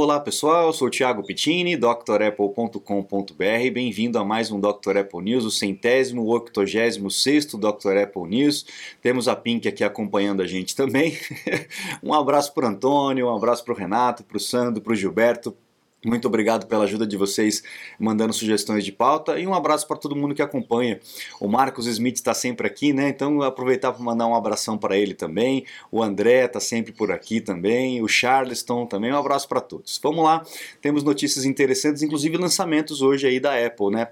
[0.00, 3.34] Olá pessoal, sou o Thiago Pittini, drapple.com.br.
[3.72, 4.98] Bem-vindo a mais um Dr.
[4.98, 7.96] Apple News, o centésimo, octogésimo sexto Dr.
[8.04, 8.64] Apple News.
[9.02, 11.18] Temos a Pink aqui acompanhando a gente também.
[12.00, 14.96] um abraço para o Antônio, um abraço para o Renato, para o Sandro, para o
[14.96, 15.56] Gilberto,
[16.04, 17.62] muito obrigado pela ajuda de vocês
[17.98, 21.00] mandando sugestões de pauta e um abraço para todo mundo que acompanha.
[21.40, 23.08] O Marcos Smith está sempre aqui, né?
[23.08, 25.64] Então aproveitar para mandar um abração para ele também.
[25.90, 28.00] O André está sempre por aqui também.
[28.00, 29.12] O Charleston também.
[29.12, 29.98] Um abraço para todos.
[30.02, 30.44] Vamos lá,
[30.80, 34.08] temos notícias interessantes, inclusive lançamentos hoje aí da Apple, né?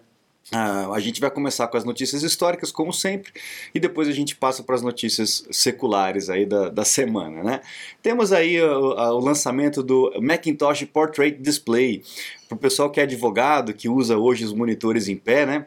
[0.52, 3.32] Uh, a gente vai começar com as notícias históricas, como sempre,
[3.74, 7.42] e depois a gente passa para as notícias seculares aí da, da semana.
[7.42, 7.60] Né?
[8.00, 12.04] Temos aí o, o lançamento do Macintosh Portrait Display.
[12.48, 15.66] Para o pessoal que é advogado, que usa hoje os monitores em pé, né?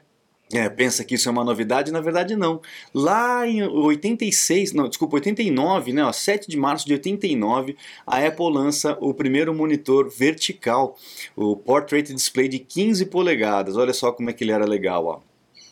[0.52, 2.59] É, pensa que isso é uma novidade, na verdade não.
[2.91, 8.52] Lá em 86, não, desculpa, 89, né, ó, 7 de março de 89, a Apple
[8.52, 10.98] lança o primeiro monitor vertical,
[11.35, 13.77] o Portrait Display de 15 polegadas.
[13.77, 15.29] Olha só como é que ele era legal, ó.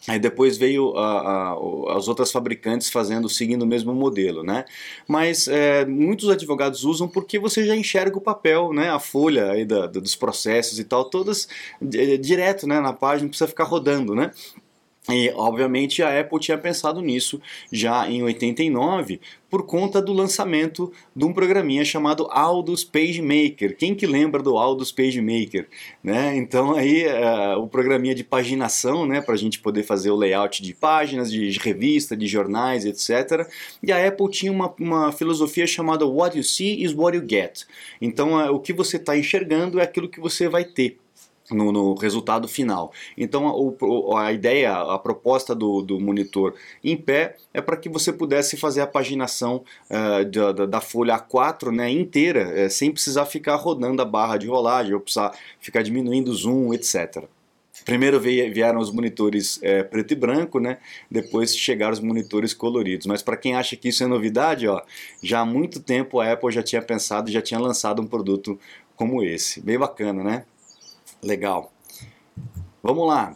[0.07, 4.63] Aí depois veio a, a, as outras fabricantes fazendo, seguindo o mesmo modelo, né?
[5.05, 8.89] Mas é, muitos advogados usam porque você já enxerga o papel, né?
[8.89, 11.49] A folha aí da, dos processos e tal, todas
[11.81, 12.79] é, direto, né?
[12.79, 14.31] Na página, não precisa ficar rodando, né?
[15.09, 17.41] E, obviamente, a Apple tinha pensado nisso
[17.71, 23.77] já em 89 por conta do lançamento de um programinha chamado Aldous PageMaker.
[23.77, 25.67] Quem que lembra do Aldous PageMaker?
[26.03, 26.35] Né?
[26.35, 30.61] Então, aí, uh, o programinha de paginação, né, para a gente poder fazer o layout
[30.61, 33.47] de páginas, de revista, de jornais, etc.
[33.81, 37.63] E a Apple tinha uma, uma filosofia chamada What you see is what you get.
[38.01, 40.97] Então, uh, o que você está enxergando é aquilo que você vai ter
[41.51, 42.91] no, no, resultado final.
[43.17, 43.75] Então
[44.13, 48.57] a, a ideia, a proposta do, do, monitor em pé é para que você pudesse
[48.57, 54.01] fazer a paginação uh, da, da, folha A4 né, inteira, uh, sem precisar ficar rodando
[54.01, 57.23] a barra de rolagem, ou precisar ficar diminuindo o zoom, etc.
[57.85, 60.77] Primeiro vieram os monitores é, preto e branco, né?
[61.09, 63.07] Depois chegaram os monitores coloridos.
[63.07, 64.81] Mas para quem acha que isso é novidade, ó,
[65.23, 68.59] já há muito tempo a Apple já tinha pensado, já tinha lançado um produto
[68.95, 69.61] como esse.
[69.61, 70.45] Bem bacana, né?
[71.21, 71.71] Legal.
[72.81, 73.35] Vamos lá.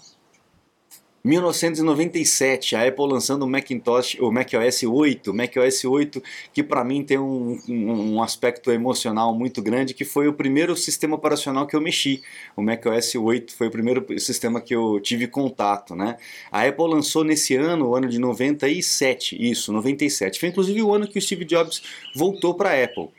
[1.24, 7.20] 1997, a Apple lançando o Macintosh, o macOS 8, macOS 8 que para mim tem
[7.20, 11.82] um, um, um, aspecto emocional muito grande, que foi o primeiro sistema operacional que eu
[11.82, 12.24] mexi.
[12.56, 16.18] O macOS 8 foi o primeiro sistema que eu tive contato, né?
[16.52, 20.40] A Apple lançou nesse ano, o ano de 97, isso, 97.
[20.40, 21.84] Foi inclusive o ano que o Steve Jobs
[22.16, 23.10] voltou para a Apple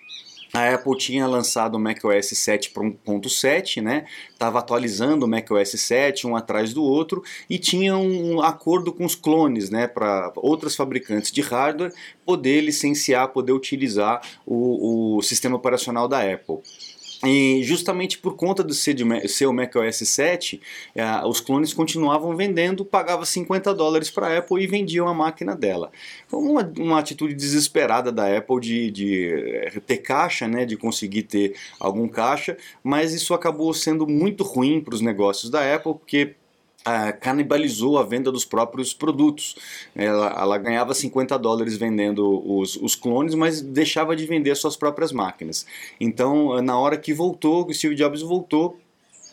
[0.53, 4.05] a Apple tinha lançado o macOS 7.7, né?
[4.31, 9.15] Estava atualizando o macOS 7 um atrás do outro e tinha um acordo com os
[9.15, 9.87] clones, né?
[9.87, 11.93] Para outras fabricantes de hardware
[12.27, 16.59] poder licenciar, poder utilizar o, o sistema operacional da Apple.
[17.25, 18.75] E justamente por conta do
[19.47, 20.61] o macOS 7,
[20.95, 25.55] eh, os clones continuavam vendendo, pagava 50 dólares para a Apple e vendiam a máquina
[25.55, 25.93] dela.
[26.27, 31.23] Foi uma, uma atitude desesperada da Apple de, de eh, ter caixa, né, de conseguir
[31.23, 36.35] ter algum caixa, mas isso acabou sendo muito ruim para os negócios da Apple, porque
[37.21, 39.57] Canibalizou a venda dos próprios produtos.
[39.95, 45.13] Ela, ela, ganhava 50 dólares vendendo os, os, clones, mas deixava de vender suas próprias
[45.13, 45.67] máquinas.
[46.01, 48.79] Então, na hora que voltou, o Steve Jobs voltou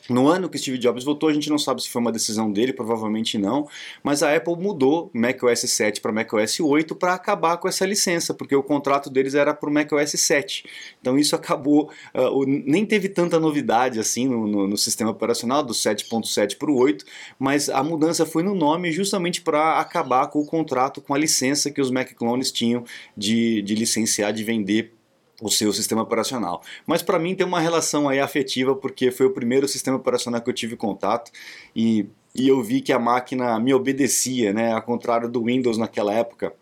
[0.10, 2.74] no ano que Steve Jobs voltou, a gente não sabe se foi uma decisão dele,
[2.74, 3.68] provavelmente não,
[4.04, 8.56] mas a Apple mudou macOS 7 para macOS 8 para acabar com essa licença, porque
[8.56, 10.66] o contrato deles era para o macOS 7.
[11.00, 15.74] Então isso acabou, uh, nem teve tanta novidade assim no, no, no sistema operacional, do
[15.74, 17.06] 7.7 para o 8,
[17.38, 21.72] mas a mudança foi no nome justamente para acabar com o contrato, com a licença
[21.72, 22.84] que os Mac clones tinham
[23.16, 24.99] de, de licenciar, de vender
[25.42, 26.62] o seu sistema operacional.
[26.86, 30.50] Mas para mim tem uma relação aí afetiva porque foi o primeiro sistema operacional que
[30.50, 31.32] eu tive contato
[31.76, 34.74] e, e eu vi que a máquina me obedecia, né?
[34.74, 36.54] Ao contrário do Windows naquela época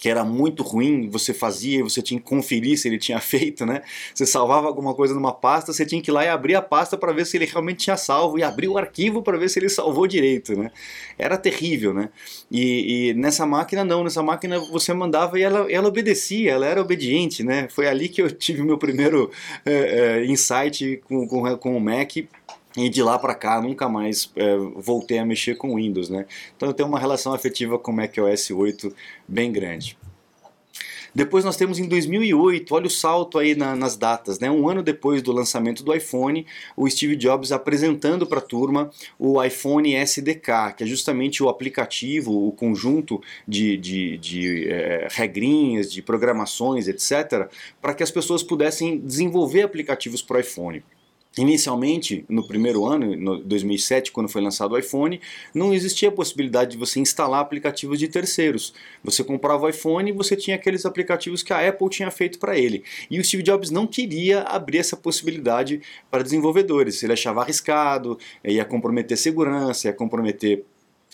[0.00, 3.82] que era muito ruim, você fazia você tinha que conferir se ele tinha feito, né?
[4.14, 6.96] Você salvava alguma coisa numa pasta, você tinha que ir lá e abrir a pasta
[6.96, 9.68] para ver se ele realmente tinha salvo e abrir o arquivo para ver se ele
[9.68, 10.70] salvou direito, né?
[11.18, 12.08] Era terrível, né?
[12.50, 16.80] E, e, nessa máquina não, nessa máquina você mandava e ela, ela obedecia, ela era
[16.80, 17.68] obediente, né?
[17.68, 19.30] Foi ali que eu tive meu primeiro
[19.66, 22.16] é, é, insight com, com, com o Mac
[22.76, 26.26] e de lá para cá nunca mais é, voltei a mexer com Windows, né?
[26.56, 28.94] Então eu tenho uma relação afetiva com o macOS 8
[29.26, 29.96] bem grande.
[31.12, 34.48] Depois nós temos em 2008, olha o salto aí na, nas datas, né?
[34.48, 36.46] Um ano depois do lançamento do iPhone,
[36.76, 42.46] o Steve Jobs apresentando para a turma o iPhone SDK, que é justamente o aplicativo,
[42.46, 47.48] o conjunto de, de, de é, regrinhas, de programações, etc.,
[47.82, 50.84] para que as pessoas pudessem desenvolver aplicativos para o iPhone.
[51.40, 55.18] Inicialmente, no primeiro ano, em 2007, quando foi lançado o iPhone,
[55.54, 58.74] não existia a possibilidade de você instalar aplicativos de terceiros.
[59.02, 62.58] Você comprava o iPhone e você tinha aqueles aplicativos que a Apple tinha feito para
[62.58, 62.84] ele.
[63.10, 67.02] E o Steve Jobs não queria abrir essa possibilidade para desenvolvedores.
[67.02, 70.66] Ele achava arriscado, ia comprometer segurança, ia comprometer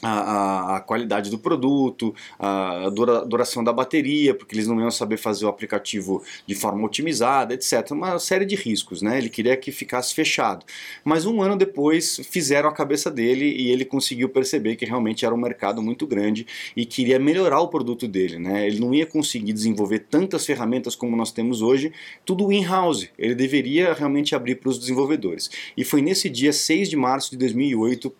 [0.03, 5.17] a, a, qualidade do produto, a dura, duração da bateria, porque eles não iam saber
[5.17, 7.91] fazer o aplicativo de forma otimizada, etc.
[7.93, 9.17] Uma série de riscos, né?
[9.19, 10.67] Ele queria que ficasse fechado.
[11.05, 15.35] Mas um ano depois fizeram a cabeça dele e ele conseguiu perceber que realmente era
[15.35, 16.47] um mercado muito grande
[16.77, 18.67] e queria melhorar o produto dele, né?
[18.67, 21.93] Ele não ia conseguir desenvolver tantas ferramentas como nós temos hoje,
[22.25, 23.09] tudo in-house.
[23.19, 25.51] Ele deveria realmente abrir para os desenvolvedores.
[25.77, 28.13] E foi nesse dia 6 de março de 2008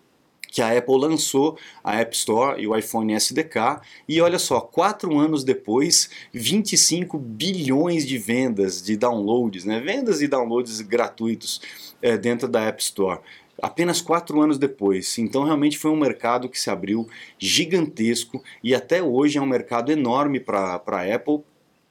[0.47, 5.17] que a Apple lançou a App Store e o iPhone SDK, e olha só, quatro
[5.17, 9.79] anos depois, 25 bilhões de vendas de downloads, né?
[9.79, 11.61] vendas e downloads gratuitos
[12.01, 13.19] é, dentro da App Store
[13.61, 15.17] apenas quatro anos depois.
[15.17, 17.07] Então realmente foi um mercado que se abriu
[17.39, 21.41] gigantesco e até hoje é um mercado enorme para a Apple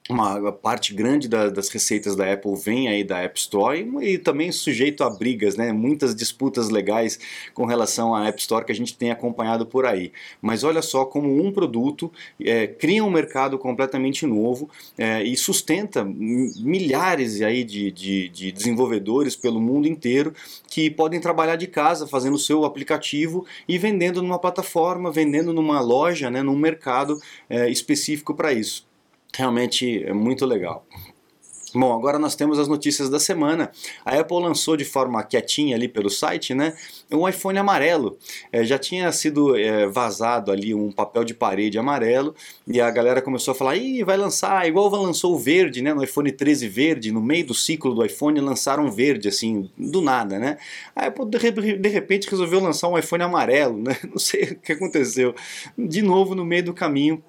[0.09, 4.19] uma parte grande da, das receitas da Apple vem aí da App Store e, e,
[4.19, 5.73] também sujeito a brigas, né?
[5.73, 7.19] muitas disputas legais
[7.53, 10.13] com relação à App Store que a gente tem acompanhado por aí.
[10.41, 16.05] Mas olha só como um produto é, cria um mercado completamente novo é, e sustenta
[16.05, 20.33] milhares aí de, de, de, desenvolvedores pelo mundo inteiro
[20.69, 25.81] que podem trabalhar de casa fazendo o seu aplicativo e vendendo numa plataforma, vendendo numa
[25.81, 27.21] loja, né, num mercado
[27.51, 28.86] é, específico para isso
[29.37, 30.87] realmente é muito legal.
[31.79, 33.71] Bom, agora nós temos as notícias da semana.
[34.03, 36.75] A Apple lançou de forma quietinha ali pelo site, né,
[37.13, 38.17] um iPhone amarelo.
[38.51, 42.35] É, já tinha sido é, vazado ali um papel de parede amarelo
[42.67, 46.03] e a galera começou a falar, Ih, vai lançar, igual lançou o verde, né, no
[46.03, 50.57] iPhone 13 verde, no meio do ciclo do iPhone lançaram verde, assim, do nada, né.
[50.95, 55.35] A Apple de repente resolveu lançar um iPhone amarelo, né, não sei o que aconteceu.
[55.77, 57.23] De novo no meio do caminho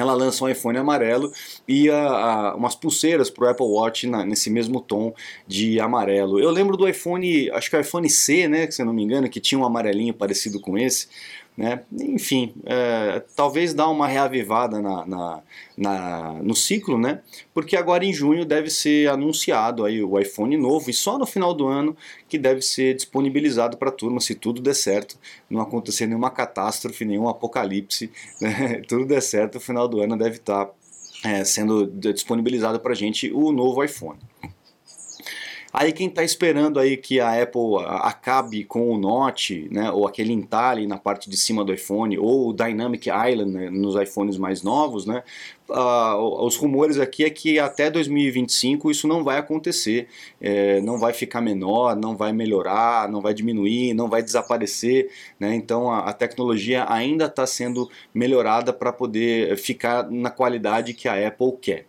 [0.00, 1.32] ela lança um iPhone amarelo
[1.66, 5.14] e a, a, umas pulseiras para o Apple Watch na, nesse mesmo tom
[5.46, 6.40] de amarelo.
[6.40, 9.02] Eu lembro do iPhone, acho que é o iPhone C, né, se eu não me
[9.02, 11.08] engano, que tinha um amarelinho parecido com esse.
[11.56, 11.82] Né?
[11.92, 15.42] Enfim, é, talvez dá uma reavivada na, na,
[15.76, 17.20] na, no ciclo, né?
[17.52, 21.54] porque agora em junho deve ser anunciado aí o iPhone novo e só no final
[21.54, 21.96] do ano
[22.28, 25.16] que deve ser disponibilizado para a turma, se tudo der certo,
[25.48, 28.10] não acontecer nenhuma catástrofe, nenhum apocalipse,
[28.42, 28.82] né?
[28.88, 30.72] tudo der certo, no final do ano deve estar tá,
[31.24, 34.18] é, sendo disponibilizado para a gente o novo iPhone.
[35.76, 40.32] Aí quem está esperando aí que a Apple acabe com o Note, né, ou aquele
[40.32, 44.62] entalhe na parte de cima do iPhone, ou o Dynamic Island né, nos iPhones mais
[44.62, 45.24] novos, né,
[45.68, 50.06] uh, os rumores aqui é que até 2025 isso não vai acontecer,
[50.40, 55.10] é, não vai ficar menor, não vai melhorar, não vai diminuir, não vai desaparecer,
[55.40, 61.08] né, então a, a tecnologia ainda está sendo melhorada para poder ficar na qualidade que
[61.08, 61.86] a Apple quer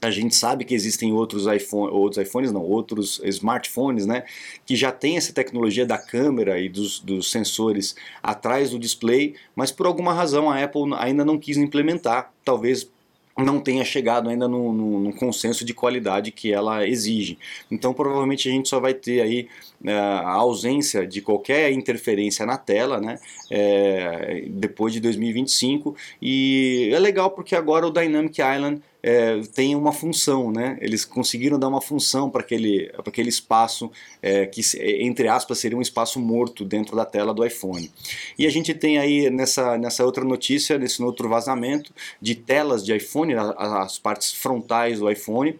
[0.00, 4.24] a gente sabe que existem outros iPhone, outros iPhones, não, outros smartphones, né,
[4.64, 9.72] que já tem essa tecnologia da câmera e dos, dos sensores atrás do display, mas
[9.72, 12.88] por alguma razão a Apple ainda não quis implementar, talvez
[13.36, 17.38] não tenha chegado ainda no, no, no, consenso de qualidade que ela exige.
[17.70, 19.48] Então provavelmente a gente só vai ter aí
[19.84, 23.18] é, a ausência de qualquer interferência na tela, né,
[23.50, 29.92] é, depois de 2025 e é legal porque agora o Dynamic Island é, tem uma
[29.92, 30.76] função, né?
[30.80, 33.90] Eles conseguiram dar uma função para aquele, aquele espaço
[34.20, 34.60] é, que,
[35.00, 37.90] entre aspas, seria um espaço morto dentro da tela do iPhone.
[38.38, 42.94] E a gente tem aí nessa, nessa outra notícia, nesse outro vazamento, de telas de
[42.94, 45.58] iPhone, as partes frontais do iPhone,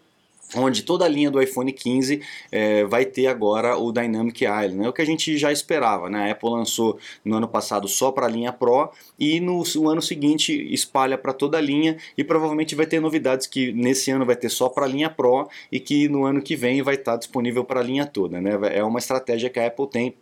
[0.56, 4.88] onde toda a linha do iPhone 15 é, vai ter agora o Dynamic Island, é
[4.88, 6.28] o que a gente já esperava, né?
[6.28, 10.00] A Apple lançou no ano passado só para a linha Pro e no, no ano
[10.00, 14.36] seguinte espalha para toda a linha e provavelmente vai ter novidades que nesse ano vai
[14.36, 17.18] ter só para a linha Pro e que no ano que vem vai estar tá
[17.18, 18.52] disponível para a linha toda, né?
[18.72, 20.14] É uma estratégia que a Apple tem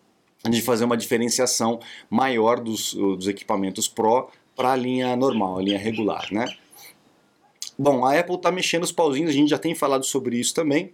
[0.45, 1.81] de fazer uma diferenciação
[2.11, 6.47] maior dos, dos equipamentos Pro para a linha normal, a linha regular, né?
[7.79, 10.93] Bom, a Apple está mexendo os pauzinhos, a gente já tem falado sobre isso também.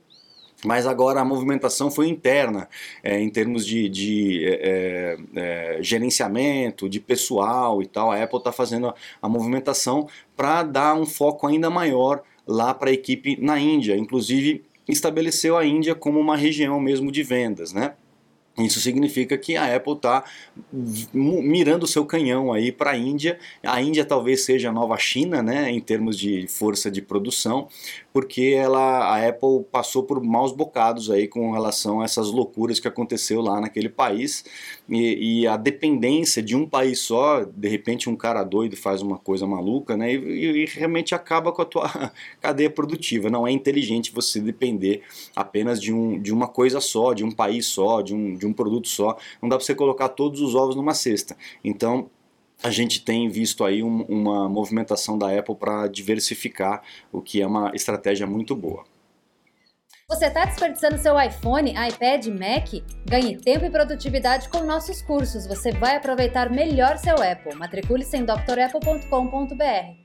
[0.65, 2.69] Mas agora a movimentação foi interna,
[3.03, 8.13] é, em termos de, de é, é, gerenciamento, de pessoal e tal.
[8.13, 12.91] A Apple está fazendo a, a movimentação para dar um foco ainda maior lá para
[12.91, 13.97] a equipe na Índia.
[13.97, 17.95] Inclusive, estabeleceu a Índia como uma região mesmo de vendas, né?
[18.59, 20.25] Isso significa que a Apple está
[21.15, 23.39] mirando o seu canhão aí para a Índia.
[23.63, 27.69] A Índia talvez seja a nova China, né, em termos de força de produção,
[28.13, 32.87] porque ela, a Apple passou por maus bocados aí com relação a essas loucuras que
[32.87, 34.45] aconteceu lá naquele país
[34.87, 39.17] e, e a dependência de um país só, de repente um cara doido faz uma
[39.17, 43.31] coisa maluca, né, e, e realmente acaba com a tua cadeia produtiva.
[43.31, 45.01] Não é inteligente você depender
[45.35, 48.53] apenas de, um, de uma coisa só, de um país só, de um de um
[48.53, 51.37] produto só, não dá para você colocar todos os ovos numa cesta.
[51.65, 52.11] Então,
[52.63, 57.47] a gente tem visto aí um, uma movimentação da Apple para diversificar, o que é
[57.47, 58.85] uma estratégia muito boa.
[60.09, 62.69] Você está desperdiçando seu iPhone, iPad, Mac?
[63.09, 65.47] Ganhe tempo e produtividade com nossos cursos.
[65.47, 67.55] Você vai aproveitar melhor seu Apple.
[67.55, 70.02] Matricule-se em drapple.com.br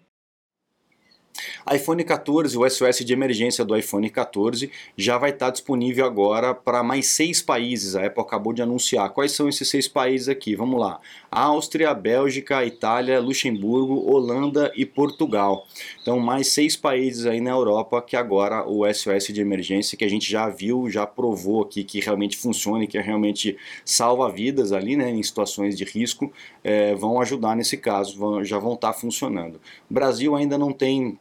[1.74, 6.81] iPhone 14, o SOS de emergência do iPhone 14 já vai estar disponível agora para
[6.81, 7.93] mais seis países.
[7.93, 9.09] A Apple acabou de anunciar.
[9.09, 10.55] Quais são esses seis países aqui?
[10.55, 15.67] Vamos lá: Áustria, Bélgica, Itália, Luxemburgo, Holanda e Portugal.
[16.01, 20.09] Então, mais seis países aí na Europa que agora o SOS de emergência, que a
[20.09, 24.95] gente já viu, já provou aqui que realmente funciona e que realmente salva vidas ali,
[24.95, 26.31] né, em situações de risco,
[26.63, 29.59] é, vão ajudar nesse caso, vão, já vão estar funcionando.
[29.89, 31.19] O Brasil ainda não tem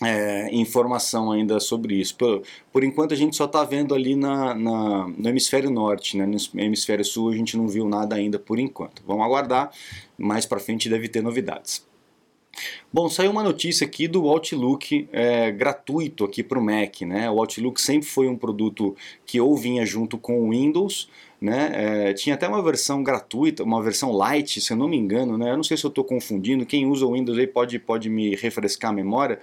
[0.00, 2.16] é, informação ainda sobre isso.
[2.16, 6.26] Por, por enquanto a gente só está vendo ali na, na, no hemisfério norte, né?
[6.26, 9.02] no hemisfério sul a gente não viu nada ainda por enquanto.
[9.06, 9.70] Vamos aguardar,
[10.16, 11.84] mais para frente deve ter novidades.
[12.92, 17.00] Bom, saiu uma notícia aqui do Outlook é, gratuito aqui para o Mac.
[17.02, 17.30] Né?
[17.30, 18.94] O Outlook sempre foi um produto
[19.24, 21.08] que ou vinha junto com o Windows,
[21.40, 21.70] né?
[21.74, 25.38] É, tinha até uma versão gratuita, uma versão light, se eu não me engano.
[25.38, 25.50] Né?
[25.50, 28.36] Eu não sei se eu estou confundindo, quem usa o Windows aí pode, pode me
[28.36, 29.40] refrescar a memória.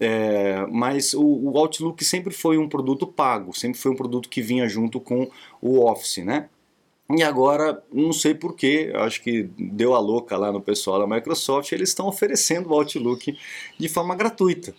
[0.00, 4.40] É, mas o, o, Outlook sempre foi um produto pago, sempre foi um produto que
[4.40, 5.30] vinha junto com
[5.60, 6.48] o Office, né?
[7.10, 11.72] E agora, não sei porquê, acho que deu a louca lá no pessoal da Microsoft,
[11.72, 13.36] eles estão oferecendo o Outlook
[13.78, 14.74] de forma gratuita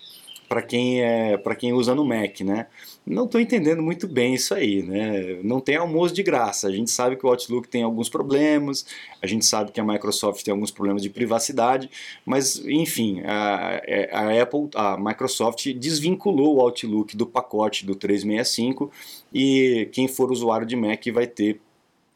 [0.51, 2.67] para quem é para quem usa no Mac, né?
[3.05, 5.39] Não estou entendendo muito bem isso aí, né?
[5.41, 6.67] Não tem almoço de graça.
[6.67, 8.85] A gente sabe que o Outlook tem alguns problemas,
[9.21, 11.89] a gente sabe que a Microsoft tem alguns problemas de privacidade,
[12.25, 13.81] mas enfim, a,
[14.11, 18.91] a Apple, a Microsoft desvinculou o Outlook do pacote do 365
[19.33, 21.61] e quem for usuário de Mac vai ter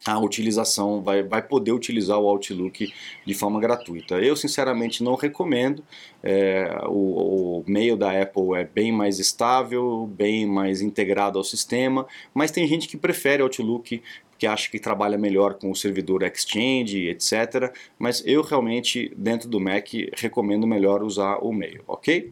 [0.04, 2.92] a utilização, vai, vai poder utilizar o Outlook
[3.26, 4.16] de forma gratuita.
[4.16, 5.82] Eu, sinceramente, não recomendo.
[6.22, 12.50] É, o, o da Apple é bem mais estável, bem mais integrado ao sistema, mas
[12.50, 14.02] tem gente que prefere Outlook
[14.38, 17.74] que acha que trabalha melhor com o servidor Exchange, etc.
[17.98, 22.30] Mas eu realmente, dentro do Mac, recomendo melhor usar o mail, ok?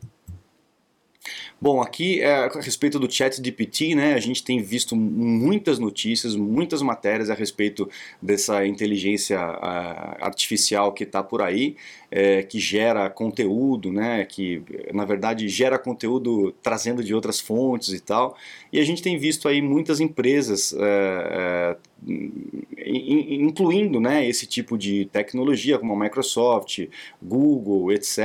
[1.60, 6.36] Bom, aqui é, a respeito do chat GPT, né, a gente tem visto muitas notícias,
[6.36, 7.88] muitas matérias a respeito
[8.20, 11.76] dessa inteligência uh, artificial que está por aí,
[12.16, 17.98] é, que gera conteúdo, né, que na verdade gera conteúdo trazendo de outras fontes e
[17.98, 18.36] tal.
[18.72, 21.76] E a gente tem visto aí muitas empresas é,
[22.86, 26.86] incluindo né, esse tipo de tecnologia como a Microsoft,
[27.20, 28.18] Google, etc.,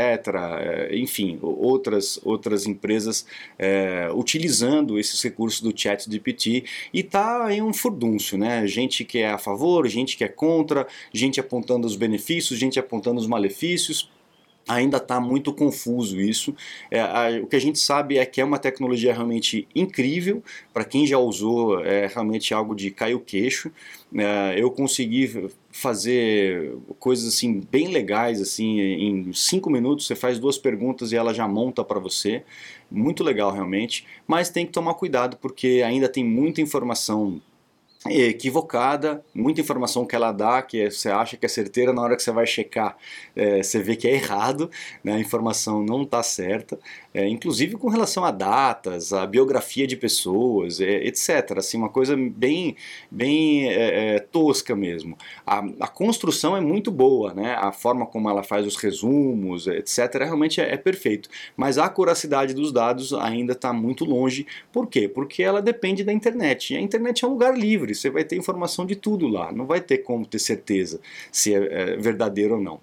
[0.92, 3.26] enfim, outras, outras empresas
[3.58, 8.68] é, utilizando esses recursos do chat GPT e tá em um furdúncio, né?
[8.68, 13.20] Gente que é a favor, gente que é contra, gente apontando os benefícios, gente apontando
[13.20, 13.79] os malefícios
[14.70, 16.56] ainda está muito confuso isso.
[16.92, 20.86] É, a, o que a gente sabe é que é uma tecnologia realmente incrível, para
[20.86, 23.72] quem já usou é realmente algo de cair o queixo.
[24.16, 30.58] É, eu consegui fazer coisas assim bem legais assim em cinco minutos você faz duas
[30.58, 32.44] perguntas e ela já monta para você
[32.90, 37.40] muito legal realmente mas tem que tomar cuidado porque ainda tem muita informação
[38.08, 42.24] equivocada, muita informação que ela dá, que você acha que é certeira, na hora que
[42.24, 42.96] você vai checar,
[43.36, 44.72] é, você vê que é errado,
[45.04, 45.14] né?
[45.14, 46.80] a informação não está certa,
[47.14, 51.58] é, inclusive com relação a datas, a biografia de pessoas, é, etc.
[51.58, 52.78] Assim, uma coisa bem,
[53.12, 55.18] bem é, é, tosca mesmo.
[55.46, 57.56] A, a, construção é muito boa, né?
[57.56, 62.54] a forma como ela faz os resumos, etc., realmente é, é perfeito, mas a acuracidade
[62.54, 64.48] dos dados ainda está muito longe.
[64.72, 65.10] Por quê?
[65.10, 68.24] Porque ela depende da internet, e a internet é um lugar livre, livre, você vai
[68.24, 71.00] ter informação de tudo lá, não vai ter como ter certeza
[71.32, 72.80] se é, é verdadeiro ou não.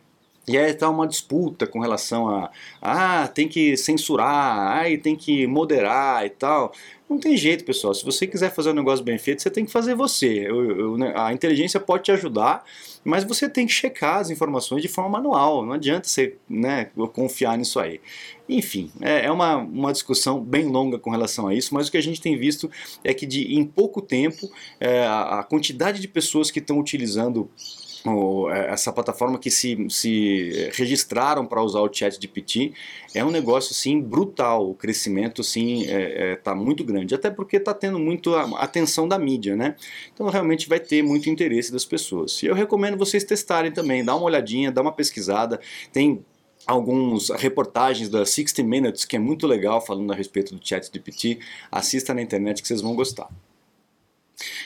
[0.48, 2.50] E aí está uma disputa com relação a
[2.80, 6.72] ah, tem que censurar, ah, tem que moderar e tal.
[7.08, 7.94] Não tem jeito, pessoal.
[7.94, 10.44] Se você quiser fazer um negócio bem feito, você tem que fazer você.
[10.46, 12.64] Eu, eu, né, a inteligência pode te ajudar,
[13.04, 15.64] mas você tem que checar as informações de forma manual.
[15.64, 18.00] Não adianta você né, confiar nisso aí.
[18.48, 21.96] Enfim, é, é uma, uma discussão bem longa com relação a isso, mas o que
[21.96, 22.70] a gente tem visto
[23.02, 24.50] é que de, em pouco tempo
[24.80, 27.48] é, a, a quantidade de pessoas que estão utilizando
[28.50, 32.72] é, essa plataforma que se, se registraram para usar o chat de PT
[33.14, 37.30] é um negócio assim brutal, o crescimento assim está é, é, tá muito grande, até
[37.30, 39.76] porque está tendo muito atenção da mídia, né?
[40.12, 42.42] Então realmente vai ter muito interesse das pessoas.
[42.42, 45.60] E eu recomendo vocês testarem também, dá uma olhadinha, dá uma pesquisada,
[45.92, 46.24] tem
[46.66, 50.98] alguns reportagens da 60 Minutes que é muito legal falando a respeito do chat de
[50.98, 51.38] PT,
[51.70, 53.28] assista na internet que vocês vão gostar.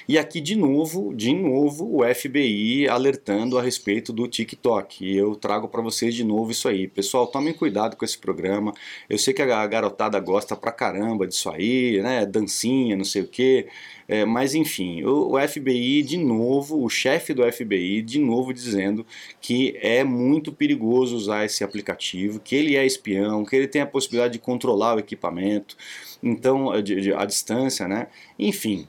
[0.08, 5.04] E aqui de novo, de novo, o FBI alertando a respeito do TikTok.
[5.04, 6.88] E eu trago para vocês de novo isso aí.
[6.88, 8.74] Pessoal, tomem cuidado com esse programa.
[9.08, 12.26] Eu sei que a garotada gosta pra caramba disso aí, né?
[12.26, 13.68] Dancinha, não sei o quê.
[14.08, 19.06] É, mas enfim, o, o FBI de novo, o chefe do FBI de novo dizendo
[19.40, 23.86] que é muito perigoso usar esse aplicativo, que ele é espião, que ele tem a
[23.86, 25.76] possibilidade de controlar o equipamento,
[26.20, 28.08] então a, a distância, né?
[28.36, 28.88] Enfim,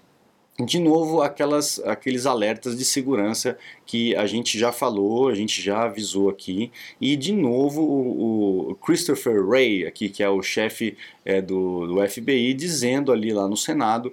[0.65, 5.83] de novo aquelas, aqueles alertas de segurança que a gente já falou, a gente já
[5.83, 11.41] avisou aqui, e de novo o, o Christopher Wray, aqui, que é o chefe é,
[11.41, 14.11] do, do FBI, dizendo ali lá no Senado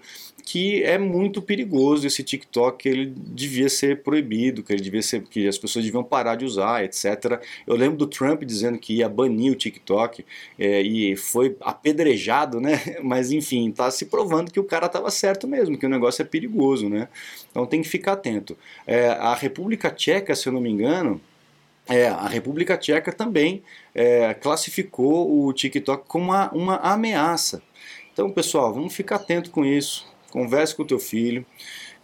[0.49, 5.47] que é muito perigoso esse TikTok, ele devia ser proibido, que ele devia ser, que
[5.47, 7.39] as pessoas deviam parar de usar, etc.
[7.67, 10.25] Eu lembro do Trump dizendo que ia banir o TikTok
[10.59, 12.81] é, e foi apedrejado, né?
[13.05, 16.25] Mas enfim, está se provando que o cara estava certo mesmo, que o negócio é
[16.25, 17.09] perigoso, né?
[17.51, 18.57] Então tem que ficar atento.
[18.87, 21.21] É, a República Tcheca, se eu não me engano,
[21.87, 23.63] é, a República Tcheca também
[23.95, 27.61] é, classificou o TikTok como uma, uma ameaça.
[28.15, 30.09] Então, pessoal, vamos ficar atento com isso.
[30.31, 31.45] Converse com teu filho,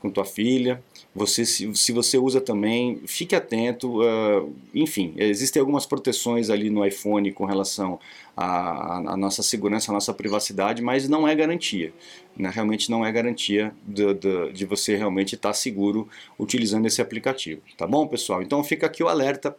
[0.00, 0.82] com tua filha.
[1.14, 4.02] Você, se, se você usa também, fique atento.
[4.02, 8.00] Uh, enfim, existem algumas proteções ali no iPhone com relação
[8.36, 11.92] à, nossa segurança, à nossa privacidade, mas não é garantia.
[12.36, 12.50] Né?
[12.52, 17.62] Realmente não é garantia de, de, de você realmente estar seguro utilizando esse aplicativo.
[17.76, 18.42] Tá bom, pessoal?
[18.42, 19.56] Então fica aqui o alerta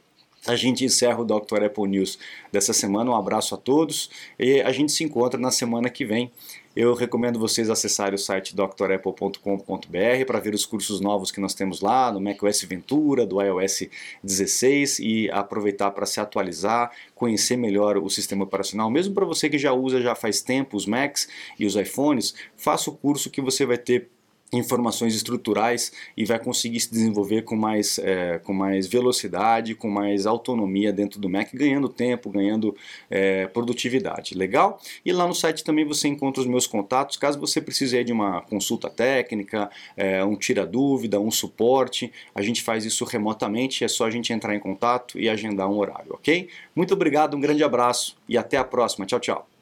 [0.48, 1.64] a gente encerra o Dr.
[1.64, 2.20] Apple News
[2.52, 3.10] dessa semana.
[3.10, 6.32] Um abraço a todos e a gente se encontra na semana que vem.
[6.76, 11.80] Eu recomendo vocês acessarem o site drapple.com.br para ver os cursos novos que nós temos
[11.80, 13.88] lá no macOS Ventura, do iOS
[14.22, 18.92] 16 e aproveitar para se atualizar, conhecer melhor o sistema operacional.
[18.92, 22.90] Mesmo para você que já usa já faz tempo os Macs e os iPhones, faça
[22.90, 24.10] o curso que você vai ter
[24.56, 30.26] informações estruturais e vai conseguir se desenvolver com mais, é, com mais velocidade, com mais
[30.26, 32.76] autonomia dentro do Mac, ganhando tempo, ganhando
[33.10, 34.36] é, produtividade.
[34.36, 34.80] Legal?
[35.04, 38.42] E lá no site também você encontra os meus contatos, caso você precise de uma
[38.42, 44.12] consulta técnica, é, um tira-dúvida, um suporte, a gente faz isso remotamente, é só a
[44.12, 46.50] gente entrar em contato e agendar um horário, ok?
[46.76, 49.06] Muito obrigado, um grande abraço e até a próxima.
[49.06, 49.55] Tchau, tchau.